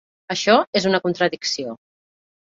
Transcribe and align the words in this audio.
Això 0.35 0.55
és 0.79 0.87
una 0.93 1.01
contradicció. 1.05 1.77